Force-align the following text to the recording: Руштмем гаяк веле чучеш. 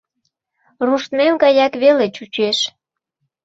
Руштмем 0.85 1.33
гаяк 1.43 1.73
веле 1.83 2.07
чучеш. 2.15 2.57